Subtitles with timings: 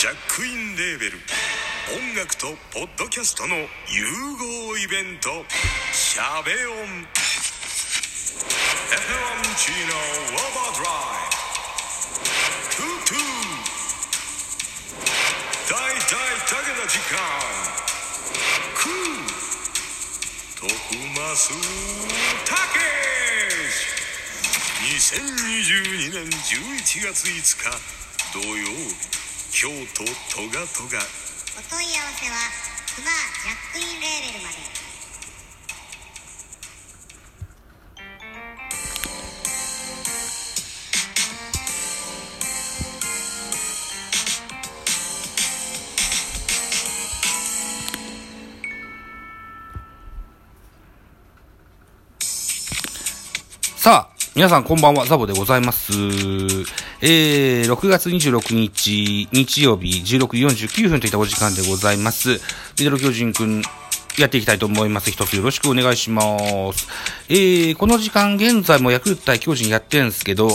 [0.00, 1.18] ジャックインレーベル。
[1.92, 3.66] 音楽とポッドキャストの融
[4.40, 5.44] 合イベント
[5.92, 7.04] 「シャベオン」「エ
[8.96, 11.28] フェロンチーノウォーバードライ」
[12.72, 13.20] 「トゥトゥ」
[15.68, 17.20] 「大大だけの時間」
[18.80, 19.28] 「クー」
[20.56, 21.52] 「徳マス
[22.46, 22.80] たけ
[24.96, 28.00] し」2022年11月5日。
[28.32, 29.09] 土曜日。
[29.52, 31.00] 京都トガトガ。
[31.58, 32.38] お問い合わせは
[32.94, 33.10] クマ
[33.42, 34.79] ジャックインレーベルまで。
[54.40, 55.92] 皆さんこんばんは、ザボでございます。
[57.02, 62.40] えー、6月26日、日曜日、16時49分といったお時間でございます。
[62.78, 63.60] ミドル巨人くん、
[64.18, 65.10] やっていきたいと思います。
[65.10, 66.22] 一つよろしくお願いしま
[66.72, 66.88] す。
[67.28, 70.48] えー、この時間現在もヤクルト対巨人やってるんですけど、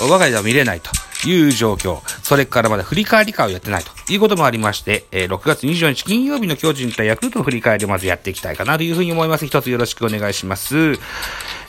[0.00, 1.98] 我が家では見れないという状況。
[2.22, 9.46] それからまだ振り返り会をやってないということもありまして、えー6月24日金曜日の巨人対ヤクルトの振り返りをまずやっていきたいかなというふうに思います。
[9.48, 11.00] 一つよろしくお願いします。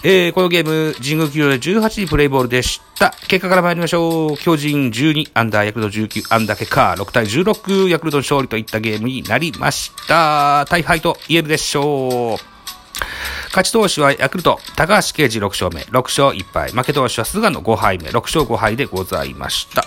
[0.06, 3.16] えー、このゲーム、神宮球場で18時プレイボールでした。
[3.30, 4.38] 結果から参りましょう。
[4.38, 10.66] 巨人12、アンダーヤクルト19、アンダー結果6対16、ヤクルト勝利といったゲームになりました。
[10.70, 12.54] 大敗と言えるでしょう。
[13.48, 16.72] 勝ち投手はヤクルト、高橋奎二6勝目、6勝1敗。
[16.72, 19.86] 負け投手は菅野5敗目、6勝5敗でございました。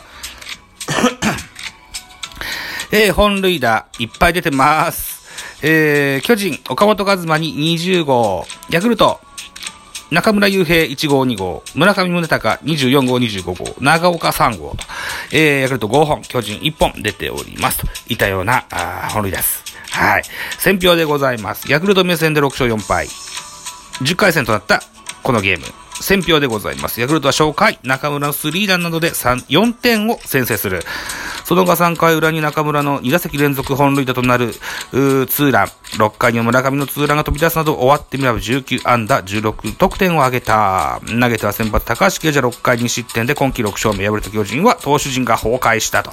[2.91, 5.27] えー、本塁打いっぱい出てます。
[5.61, 9.21] えー、巨人、岡本和真に20号、ヤクルト、
[10.11, 14.85] 中村雄平1号2号、村上宗隆24号25号、長岡3号と、
[15.33, 17.79] えー、ヤクルト5本、巨人1本出ております。
[17.79, 19.65] といたような、あ本塁です。
[19.91, 20.23] はい。
[20.59, 21.71] 選票でございます。
[21.71, 23.07] ヤクルト目線で6勝4敗。
[24.03, 24.83] 10回戦となった
[25.25, 25.67] このゲーム。
[26.01, 27.01] 選票でございます。
[27.01, 30.83] ヤクルトは初回、中村のスリーランなどで3、4点を先制する。
[31.47, 35.67] その後3回裏に中村の2打席連続本塁打となる、うーツーラン。
[35.67, 41.01] 6回に村上のツーランが飛び出すなど終わってみれば19安打16得点を挙げた。
[41.07, 46.11] 投げては先発高橋奎二は6回2失点で今季6勝目敗れた巨人は投手陣が崩壊したと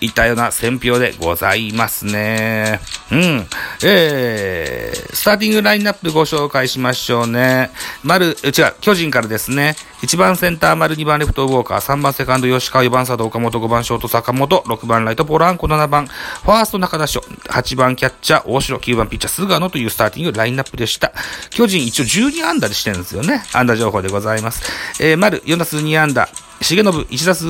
[0.00, 2.80] いったような選票でございますね。
[3.12, 3.46] うん。
[3.84, 7.70] えー、スターティングラインナップご紹介しましょうね。
[8.02, 8.34] 丸、違う、
[8.80, 9.76] 巨人からですね。
[10.04, 21.14] 1番センター丸、2番レフトウォーカー、3番セカンド吉川、4番サード岡本、5番ショート坂本、6番ライトポランコ、7番ファースト中田翔、8番キャッチャー大城、9番ピッチャー菅野というスターティングラインナップでした。
[21.48, 23.44] 巨人一応12安打でしてるんですよね。
[23.54, 24.62] 安打情報でございます。
[25.02, 26.28] えー、丸、4打数2安打、
[26.60, 27.46] 重信1打数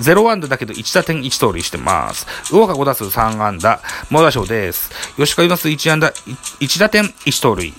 [0.00, 2.26] 0安打だけど1打点1盗塁してます。
[2.44, 4.90] 魚岡5打数3安打、猛打賞です。
[5.16, 7.74] 吉川4打数1安打、1打点1盗塁。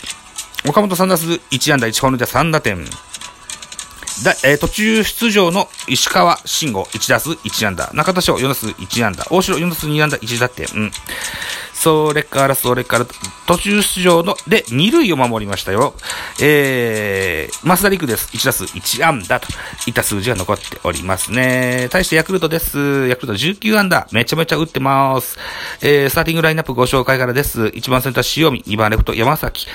[0.67, 2.85] 岡本3打数1安打1本塁打3打点。
[4.23, 7.91] だえー途中出場の石川慎吾1打数1安打。
[7.93, 9.25] 中田翔4打数1安打。
[9.29, 10.67] 大城4打数2安打1打点。
[10.75, 10.91] うん。
[11.73, 13.05] それから、それから、
[13.45, 15.93] 途中出場の、で、2塁を守りましたよ。
[16.41, 18.29] えー、増田陸です。
[18.35, 19.47] 1打数1安打と
[19.85, 21.87] いった数字が残っておりますね。
[21.91, 23.07] 対してヤクルトです。
[23.07, 24.07] ヤクルト19安打。
[24.11, 25.37] めちゃめちゃ打ってます。
[25.81, 27.65] えー、スターティングラインナップご紹介からです。
[27.65, 29.67] 1番センター塩見、2番レフト山崎。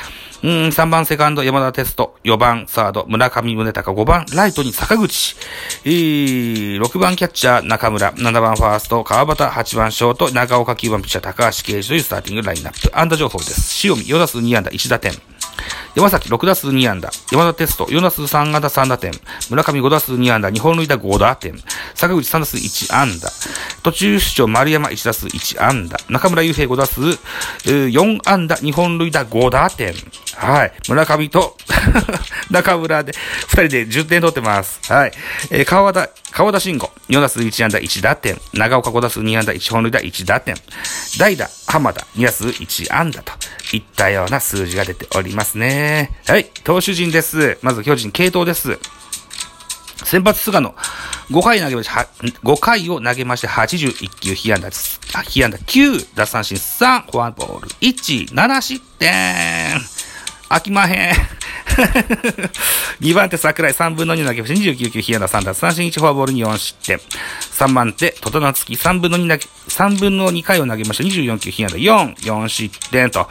[0.42, 5.36] うん、3番セカンド山田哲人、4番サード村上宗隆、5番ライトに坂口、
[5.84, 12.98] えー、6番キャッチャー中村、7番ファースト川端、8番ショート長岡、9番ピッチャー高橋奎二というスターティングラインナップ。
[12.98, 13.86] 安打情報です。
[13.86, 15.12] 塩見4打数2安打1打点。
[15.94, 17.10] 山崎6打数2安打。
[17.30, 19.12] 山田哲人4打数3安打3打点。
[19.50, 21.54] 村上5打数2安打、2本塁打5打点。
[22.00, 23.30] 坂口3打数1安打。
[23.82, 25.98] 途中出場丸山1打数1安打。
[26.08, 27.02] 中村雄平5打数
[27.68, 29.94] 4安打、2本塁打5打点。
[30.34, 30.72] はい。
[30.88, 31.58] 村上と
[32.50, 34.80] 中村で、2人で10点取ってます。
[34.90, 35.12] はい。
[35.50, 38.40] えー川田、川田慎吾4打数1安打1打点。
[38.54, 40.56] 長岡5打数2安打1本塁打1打点。
[41.18, 43.34] 代打、浜田2打数1安打と
[43.76, 46.10] いったような数字が出ておりますね。
[46.26, 46.46] はい。
[46.64, 47.58] 投手陣です。
[47.60, 48.78] まず巨人、系統です。
[50.04, 50.74] 先発菅野、
[51.30, 51.92] 5回投げまして、
[52.42, 54.68] 5回を投げまして81球、被安打。
[54.68, 59.80] あ被安打9、奪三振3、フォアボール1、7失点。
[60.48, 61.14] 飽きまへん。
[63.00, 66.98] 2番手桜井3分の2投げまして29球、被安打3奪三振1、フォアボール2、4失点。
[66.98, 69.34] 3番手、戸田夏樹3分の2投げ、
[69.68, 73.28] 3分の2回を投げまして24球、被安打4、4失点と。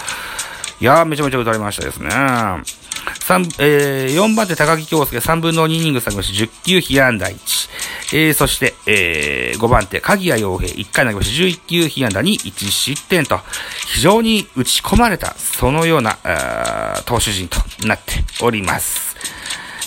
[0.79, 2.09] いやー、めちゃめちゃ打たれましたですね。
[3.19, 7.69] 三えー、4番手高木京介3分の2イニング下げまして10球被安打1。
[8.11, 13.39] えー、そして、えー、5番手、鍵谷洋平、1回投げまして11球被安打に1失点と、
[13.87, 16.17] 非常に打ち込まれた、そのような、
[17.05, 19.15] 投手陣となっております。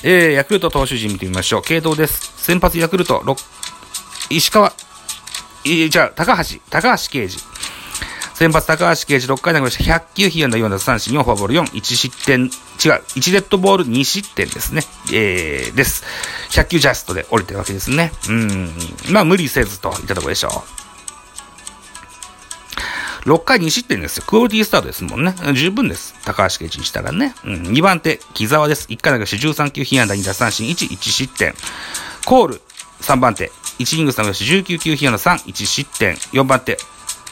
[0.04, 1.62] えー、ヤクルト投手陣見てみましょう。
[1.62, 2.32] 系統です。
[2.36, 3.22] 先発ヤクルト、
[4.30, 4.72] 石川、
[5.64, 7.51] いじゃあ、高橋、高橋啓治。
[8.34, 9.98] 先発高橋啓治6回投げました。
[9.98, 14.82] 100球被安打4奪三振4フォアボール4、1失点、違う、1デッドボール2失点ですね。
[15.12, 16.04] えー、です。
[16.50, 18.12] 100球ジャストで降りてるわけですね。
[18.28, 18.70] うん。
[19.10, 20.52] まあ、無理せずといったところでしょう。
[23.24, 24.24] 6回2失点ですよ。
[24.26, 25.34] クオリティスタートですもんね。
[25.54, 26.14] 十分です。
[26.24, 27.34] 高橋啓治にしたらね。
[27.44, 27.62] うん。
[27.68, 28.88] 2番手、木沢です。
[28.88, 31.54] 1回投げして13球被安打2奪三振1、1失点。
[32.26, 32.60] コール、
[33.00, 36.14] 3番手、1イニング投げして19球被安打3、1失点。
[36.32, 36.76] 4番手、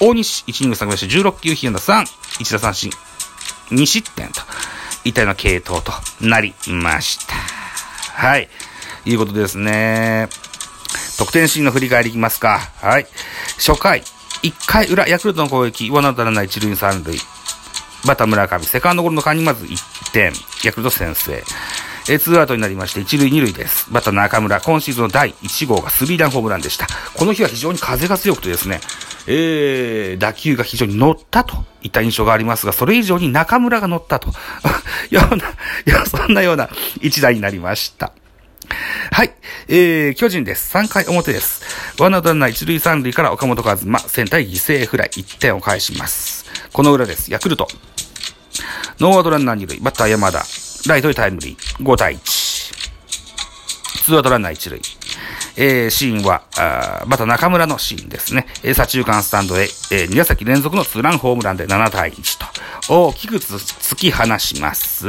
[0.01, 2.07] 大西、1イニング下げまして16球、被安打3、
[2.41, 2.91] 1打三振、
[3.71, 4.41] 2失点と
[5.05, 7.35] いったような系統となりました。
[7.35, 8.49] はい。
[9.05, 10.29] いうことですね。
[11.19, 12.61] 得点シーンの振り返りいきますか。
[12.81, 13.07] はい。
[13.59, 14.03] 初回、
[14.43, 17.19] 1回裏、ヤクルトの攻撃、ワンアウトラナ1塁3塁。
[18.07, 20.33] バタ村上、セカンドゴロの間にまず1点、
[20.65, 21.45] ヤクルト先制。
[22.09, 23.91] えー、ツーアウトになりまして、一塁二塁です。
[23.93, 26.87] バッター中村、今シーズンの第1号がスリーランホームランでした。
[27.15, 28.81] この日は非常に風が強くてですね、
[29.27, 34.33] えー、打球が非常に乗ったといった印象がありますが、それ以上に中村が乗ったと。
[35.11, 35.51] ような、い
[35.87, 36.69] や、そんなような
[37.01, 38.13] 一打になりました。
[39.13, 39.33] はい。
[39.69, 40.77] えー、巨人です。
[40.77, 41.63] 3回表です。
[41.99, 46.47] ワンアウトランナー一塁三塁から岡本和真、センター犠牲フライ1点を返します。
[46.73, 47.33] この裏です。
[47.33, 47.69] ヤクルト。
[49.01, 50.70] ノーアウトランナー二塁、バッター山田。
[50.87, 51.85] ライトにタイムリー。
[51.85, 52.21] 5対1。
[54.05, 54.81] ツーアウトランナー一塁。
[55.57, 58.47] えー、シーンは、あまた中村のシーンですね。
[58.63, 62.41] えー、左中間スタンドへ、えー、2打席連続のツーランホームランで7対1
[62.87, 65.09] と、大きく突き放します。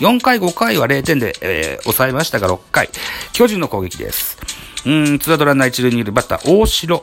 [0.00, 2.90] 4回、5回は0点で、えー、抑えましたが、6回、
[3.32, 4.38] 巨人の攻撃です。
[4.84, 7.00] うん、ツーアウトランナー一塁にいるバッター、大城、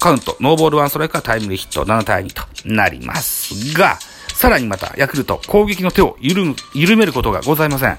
[0.00, 3.98] カウント、ノーボールワンストライクからタイムリーヒット、7対2となりますが、
[4.44, 7.96] さらにまた、ヤクルト、攻撃の手を緩、緩めることがございません。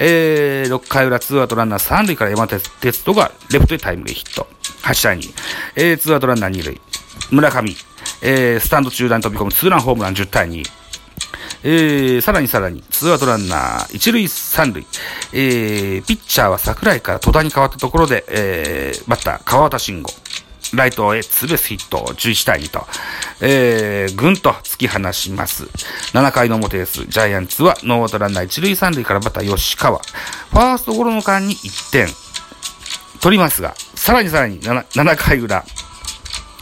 [0.00, 4.48] えー、6回裏、ツーアウトランナー3塁から山田哲人がレフトでタイムリーヒット。
[4.82, 5.32] 8対2。
[5.76, 6.80] えー、ツーアウトランナー2塁。
[7.30, 7.76] 村上、
[8.22, 10.64] えー、スタンド中段飛び込むツーランホームラン10対2。
[11.62, 14.84] えー、さらにさらに、ツーアウトランナー、一塁三塁。
[15.32, 20.10] えー、ピッチャーは桜井から戸田に変わったところで、えー、バッター、川端慎吾。
[20.74, 22.86] ライトへツーベースヒット、11対2と、
[23.40, 25.64] えー、ぐんと突き放します。
[26.12, 27.04] 7回の表です。
[27.06, 29.98] ジャイアンツはノーアウトランナー1塁3塁からバッター吉川。
[29.98, 32.08] ファーストゴロの間に1点
[33.20, 35.64] 取りますが、さらにさらに 7, 7回裏、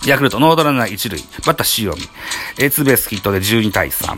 [0.06, 2.02] ヤクルトノーアウトランナー1塁、バッター塩見。
[2.58, 4.16] えー、ツーベースヒットで12対3。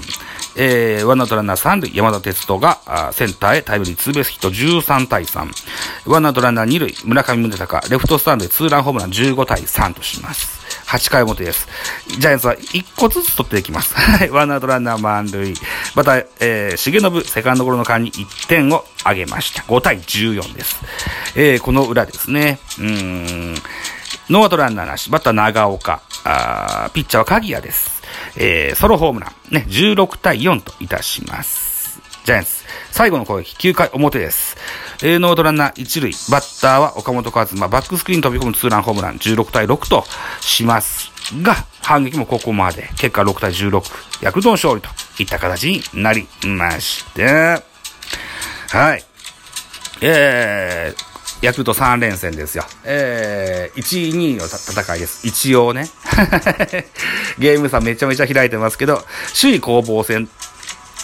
[0.57, 2.79] えー、ワンアウトランナー3塁、山田哲人が、
[3.13, 5.51] センターへタイムリーツーベースヒット13対3。
[6.07, 10.64] ワンアウトランナー2塁、村上宗隆、レフトスタンドでツーランホームラン15対3とします。
[10.95, 11.67] 8回表です。
[12.07, 13.95] ジャイアンツは1個ずつ取っていきます。
[13.97, 14.31] はい。
[14.31, 15.53] ワンアウトランナー満塁。
[15.97, 19.65] また、えー、重信、セカンドゴロの間に1点を挙げました。
[19.65, 20.85] 5対14です。
[21.35, 22.61] えー、この裏ですね。
[22.79, 23.55] うーん。
[24.31, 25.11] ノーアウトランナーなし。
[25.11, 26.01] バッター長岡。
[26.23, 28.03] あピッチャーは鍵谷です。
[28.37, 32.01] えー、ソロホームラン、ね、16対4といたします。
[32.25, 34.57] ジャイアンツ、最後の攻撃、9回表です。
[35.07, 40.03] えー、ノートランナー1塁、バッターは岡本和真、バックスクリーン飛び込むツーランホームラン、16対6と
[40.41, 41.13] します
[41.43, 43.83] が、反撃もここまで、結果6対16、
[44.25, 44.89] ヤクルトの勝利と
[45.19, 47.63] いった形になりまして、
[48.71, 49.05] はい。
[50.01, 52.65] えー、ヤクルト3連戦ですよ。
[52.85, 55.27] えー、1位、2位の戦いです。
[55.27, 55.91] 一応ね。
[57.39, 59.05] ゲーム差めちゃめちゃ開いてますけど、
[59.39, 60.31] 首位攻防戦、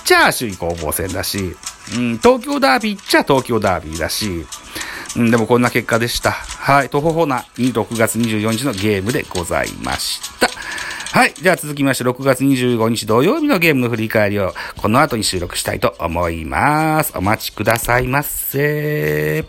[0.06, 1.54] じゃあ首位攻防戦だし、
[1.97, 4.44] うん、東京ダービーっちゃ東京ダービーだし、
[5.16, 6.30] うん、でもこんな結果でした。
[6.30, 10.49] はい、とほほな6月24日のゲームでございました。
[11.12, 11.35] はい。
[11.42, 17.12] では続きまして、6月25日土曜日のゲームの振り返りを、この後に収録したいと思います。
[17.16, 19.44] お待ちくださいませ。